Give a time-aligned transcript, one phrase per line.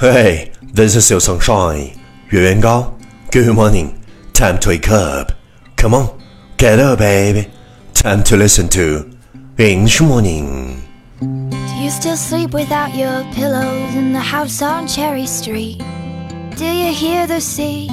[0.00, 1.92] Hey, this is your sunshine.
[2.28, 2.92] 月圆高
[3.30, 3.94] Good morning.
[4.32, 5.32] Time to wake up.
[5.76, 6.18] Come on,
[6.56, 7.48] get up, baby.
[7.94, 9.08] Time to listen to
[9.56, 10.82] English morning.
[11.20, 15.78] Do you still sleep without your pillows in the house on Cherry Street?
[16.56, 17.88] Do you hear the sea?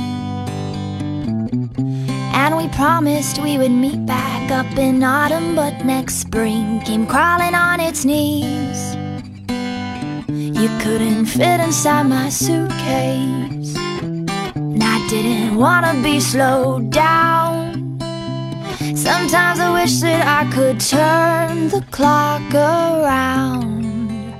[2.34, 7.56] And we promised we would meet back up in autumn, but next spring came crawling
[7.56, 8.96] on its knees.
[10.28, 13.76] You couldn't fit inside my suitcase.
[14.56, 18.00] And I didn't wanna be slowed down.
[18.96, 24.34] Sometimes I wish that I could turn the clock around.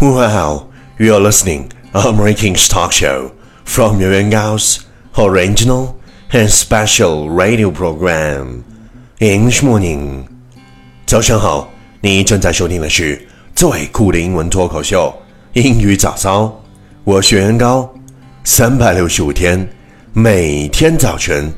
[0.00, 3.32] Wow, you're listening American Talk Show
[3.64, 6.00] from Yuan Gao's original
[6.31, 8.63] and special radio program
[9.19, 10.25] English Morning。
[11.05, 11.69] 早上好，
[12.01, 15.13] 你正在收听的是最酷的英文脱口秀。
[15.53, 16.61] 英语早操，
[17.03, 17.91] 我是元高，
[18.43, 19.67] 三百六十五天，
[20.13, 21.51] 每天早晨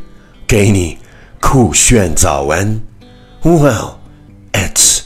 [0.48, 0.98] 给你
[1.42, 2.82] 酷炫早安。
[3.44, 3.96] Well,
[4.54, 5.02] it's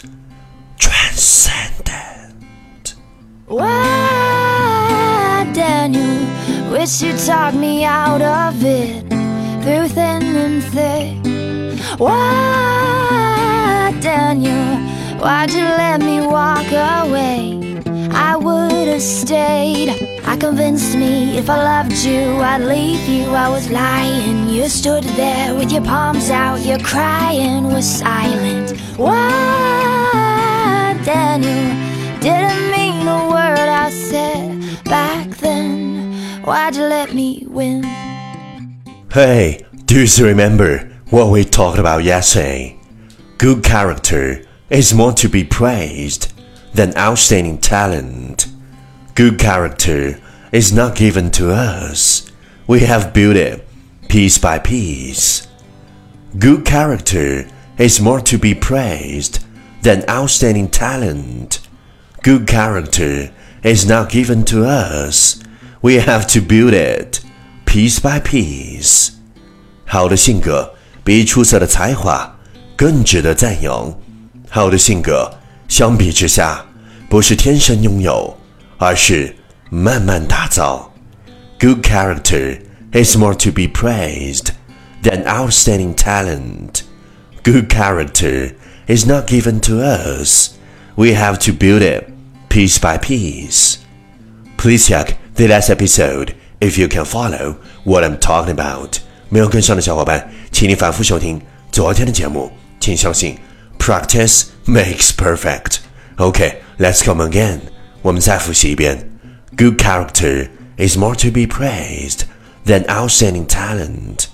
[0.77, 1.93] transcendent.
[3.47, 6.27] Why, Daniel,
[6.71, 9.08] wish you talked me out of it
[9.62, 11.18] through thin and thick.
[11.98, 14.76] Why, Daniel,
[15.20, 17.58] why'd you let me walk away?
[18.12, 20.20] I would have stayed.
[20.24, 23.24] I convinced me if I loved you, I'd leave you.
[23.30, 24.48] I was lying.
[24.48, 28.78] You stood there with your palms out, your crying was silent.
[28.96, 31.76] Why, Daniel?
[32.20, 36.14] Didn't mean a word I said back then.
[36.44, 37.84] Why'd you let me win?
[39.12, 42.78] Hey, do you remember what we talked about yesterday?
[43.38, 46.32] Good character is more to be praised
[46.74, 48.46] than outstanding talent.
[49.16, 50.20] Good character
[50.52, 52.30] is not given to us.
[52.68, 53.66] We have built it
[54.08, 55.48] piece by piece.
[56.38, 59.44] Good character is more to be praised
[59.82, 61.66] than outstanding talent.
[62.22, 63.32] Good character
[63.64, 65.42] is not given to us.
[65.82, 67.24] We have to build it
[67.69, 69.09] piece by piece.
[69.85, 72.37] 好的性格比出色的才华
[72.75, 73.93] 更值得赞扬。
[74.49, 75.31] 好的性格
[75.67, 76.65] 相比之下，
[77.09, 78.37] 不是天生拥有，
[78.77, 79.35] 而是
[79.69, 80.91] 慢慢打造。
[81.59, 82.59] Good character
[82.91, 84.49] is more to be praised
[85.03, 86.81] than outstanding talent.
[87.43, 88.53] Good character
[88.87, 90.51] is not given to us.
[90.95, 92.09] We have to build it
[92.49, 93.77] piece by piece.
[94.57, 98.97] Please check the last episode if you can follow what I'm talking about.
[99.29, 102.51] 没有跟上的小伙伴，请你反复收听昨天的节目。
[102.79, 103.37] 请相信，
[103.79, 105.77] practice makes perfect.
[106.17, 107.59] Okay, let's come again.
[108.01, 109.09] 我们再复习一遍。
[109.57, 112.21] Good character is more to be praised
[112.65, 114.25] than outstanding talent.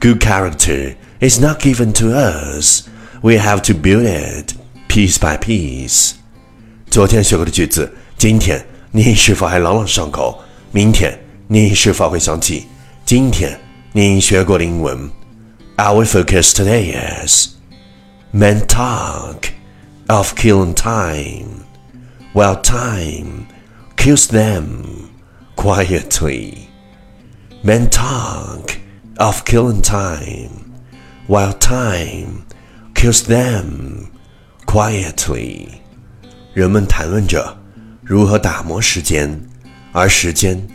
[0.00, 2.82] Good character is not given to us.
[3.22, 4.54] We have to build it
[4.88, 6.14] piece by piece.
[6.90, 10.42] 昨天学过的句子，今天你是否还朗朗上口？
[10.72, 11.16] 明天
[11.48, 12.66] 你是否会想起
[13.04, 13.58] 今天
[13.92, 15.10] 你学过的英文？
[15.76, 16.94] Our focus today
[17.26, 17.48] is
[18.32, 19.50] men talk
[20.08, 21.64] of killing time,
[22.34, 23.46] while time
[23.96, 24.84] kills them
[25.56, 26.68] quietly.
[27.64, 28.76] Men talk
[29.16, 30.50] of killing time,
[31.26, 32.42] while time
[32.94, 34.08] kills them
[34.66, 35.68] quietly.
[36.54, 37.56] 人们谈论着
[38.02, 39.40] 如何打磨时间，
[39.92, 40.66] 而时间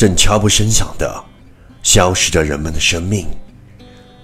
[0.00, 1.24] 正悄不声响地
[1.82, 3.26] 消失着人们的生命。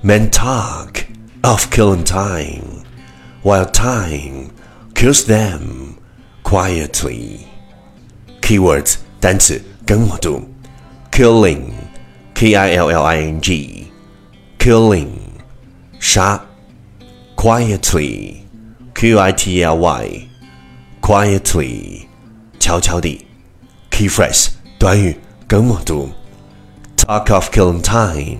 [0.02, 1.04] Men talk
[1.42, 2.84] of killing time,
[3.42, 4.50] while time
[4.94, 5.94] kills them
[6.42, 7.38] quietly.
[8.40, 10.42] Keywords 单词跟我读：
[11.12, 11.70] killing,
[12.34, 13.86] k i l l i n g,
[14.58, 15.10] killing
[16.00, 16.40] 杀；
[17.36, 18.38] quietly,
[18.94, 20.28] q i t l y,
[21.00, 22.06] quietly
[22.58, 23.24] 悄悄地；
[23.90, 24.48] key phrase
[24.78, 25.16] 短语
[25.46, 26.10] 跟我读：
[26.96, 28.38] talk of killing time,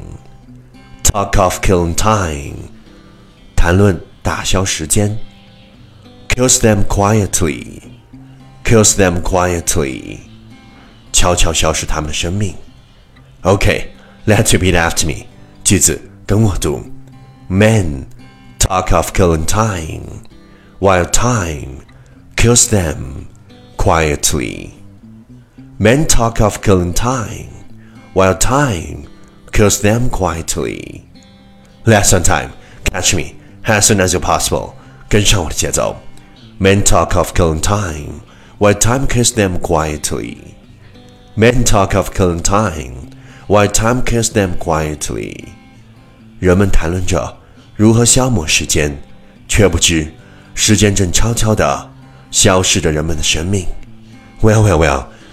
[1.03, 2.57] talk of killing time
[3.57, 5.19] 谈论打消时间。
[6.35, 7.83] kills them quietly,
[8.65, 10.21] kills them quietly，
[11.13, 12.55] 悄悄消失他们的生命。
[13.43, 13.89] Okay,
[14.27, 15.27] let's repeat after me.
[15.63, 16.87] 句子跟我读：
[17.51, 18.07] Men
[18.59, 20.23] talk of killing time,
[20.81, 21.83] while time
[22.35, 23.27] kills them
[23.77, 24.71] quietly.
[25.79, 27.49] Men talk of killing time,
[28.15, 29.07] while time
[29.53, 31.05] kills them quietly.
[31.85, 32.53] Lesson time.
[32.85, 33.35] Catch me
[33.65, 34.75] as soon as you're possible，
[35.09, 35.97] 跟上我的节奏。
[36.61, 38.21] Men talk of killing time,
[38.59, 40.55] while time kills them quietly.
[41.35, 43.11] Men talk of killing time,
[43.47, 45.49] while time kills them quietly.
[46.39, 47.39] 人们谈论着
[47.75, 49.03] 如何消磨时间，
[49.49, 50.13] 却不知
[50.55, 51.91] 时间正悄悄地
[52.31, 53.67] 消逝着人们的生命。
[54.41, 55.05] Well, well, well.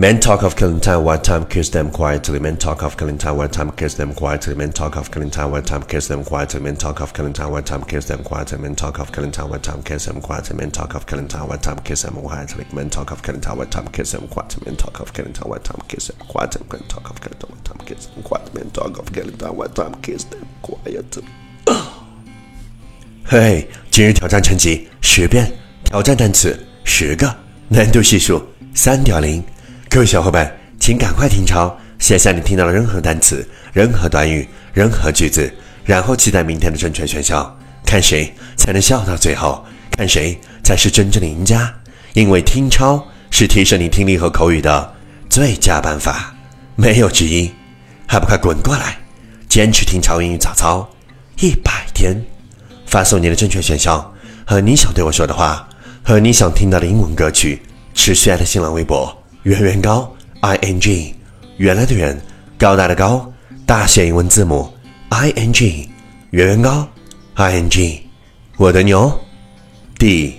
[0.00, 2.38] Men talk of killing time while time kills them quietly.
[2.38, 4.54] Men talk of killing time while time kills them quietly.
[4.54, 6.60] Men talk of killing time while time kills them quietly.
[6.60, 8.58] Men talk of killing time while time kills them quietly.
[8.58, 10.54] Men talk of killing time while time kills them quietly.
[10.54, 12.60] Men talk of killing time while time kills them quietly.
[12.74, 14.60] Men talk of killing time while time kills them quietly.
[14.66, 16.60] Men talk of killing time while time kills them quietly.
[16.68, 18.52] Men talk of killing time while time kills them quietly.
[18.52, 21.24] Men talk of killing time while time kills them quietly.
[23.24, 25.50] 嘿，今日挑战成绩十遍，
[25.84, 27.34] 挑战单词十个，
[27.68, 29.42] 难度系数三点零。
[29.93, 30.49] 各位小伙伴，
[30.79, 35.53] 请赶快听抄，写下你听到的任何单词、任何短语、任何句子，
[35.83, 37.53] 然后期待明天的正确选项，
[37.85, 39.65] 看谁才能笑到最后，
[39.97, 41.69] 看谁才是真正的赢家。
[42.13, 44.93] 因为听抄是提升你听力和口语的
[45.29, 46.33] 最佳办法，
[46.77, 47.51] 没有之一。
[48.07, 48.97] 还不快滚过来，
[49.49, 50.89] 坚持听抄英语早操
[51.41, 52.15] 一百天，
[52.85, 54.13] 发送你的正确选项
[54.47, 55.67] 和你想对我说的话，
[56.01, 57.61] 和你想听到的英文歌曲，
[57.93, 59.20] 持续爱的新浪微博。
[59.43, 61.15] 圆圆高，i n g，
[61.57, 62.15] 原来的圆，
[62.59, 63.31] 高大的高，
[63.65, 64.71] 大写英文字母
[65.09, 65.89] i n g，
[66.29, 66.87] 圆圆高
[67.33, 68.03] ，i n g，
[68.57, 69.11] 我的牛，
[69.97, 70.35] 第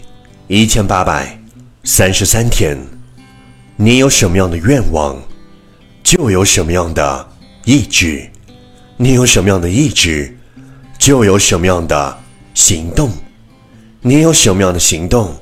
[0.46, 1.36] 一千八百
[1.82, 2.78] 三十三天，
[3.74, 5.20] 你有什么样的愿望，
[6.04, 7.28] 就有什么样的
[7.64, 8.30] 意志；
[8.96, 10.32] 你有什么样的意志，
[10.96, 12.16] 就有什么样的
[12.54, 13.08] 行动；
[14.00, 15.34] 你有什么样的行动，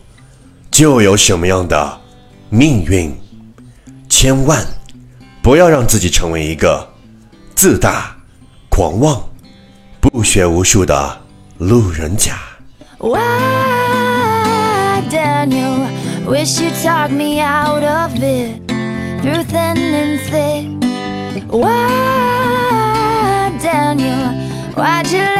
[0.70, 2.00] 就有什么样的
[2.48, 3.14] 命运。
[4.10, 4.62] 千万
[5.40, 6.86] 不要让自己成为一个
[7.54, 8.14] 自大、
[8.68, 9.24] 狂妄、
[10.00, 11.18] 不学无术的
[11.56, 12.34] 路人甲。
[12.98, 13.08] Why,
[15.08, 15.88] Daniel,
[24.76, 25.39] Why'd you?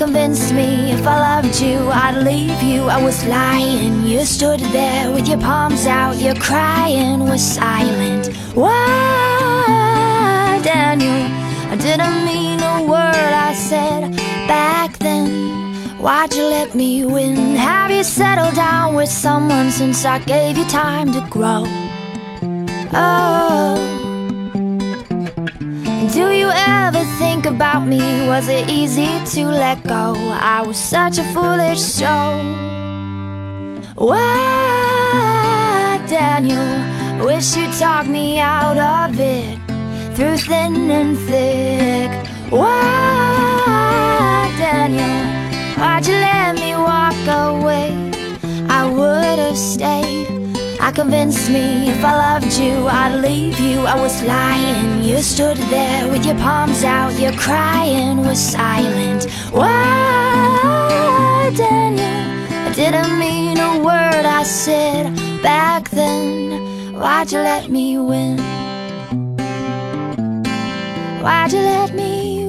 [0.00, 2.84] Convinced me if I loved you, I'd leave you.
[2.84, 4.06] I was lying.
[4.06, 8.34] You stood there with your palms out, your crying was silent.
[8.54, 11.28] Why, Daniel?
[11.70, 14.16] I didn't mean a word I said
[14.48, 15.28] back then.
[15.98, 17.56] Why'd you let me win?
[17.56, 21.64] Have you settled down with someone since I gave you time to grow?
[22.94, 23.99] Oh.
[26.12, 28.26] Do you ever think about me?
[28.26, 30.14] Was it easy to let go?
[30.16, 32.42] I was such a foolish soul.
[33.94, 35.38] Why,
[36.08, 37.24] Daniel?
[37.24, 39.60] Wish you talked me out of it
[40.16, 42.10] through thin and thick.
[42.50, 43.70] Why,
[44.58, 45.28] Daniel?
[45.78, 47.94] Why'd you let me walk away?
[48.68, 50.39] I would have stayed.
[50.82, 53.80] I convinced me if I loved you, I'd leave you.
[53.86, 55.02] I was lying.
[55.02, 59.30] You stood there with your palms out, your crying was silent.
[59.52, 62.66] Why, Daniel?
[62.66, 66.94] I didn't mean a word I said back then.
[66.94, 68.38] Why'd you let me win?
[71.22, 72.39] Why'd you let me